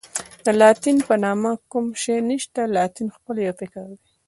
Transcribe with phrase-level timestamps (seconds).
[0.45, 3.97] د لاتین په نامه کوم شی نشته، لاتین خپله یو فکر دی.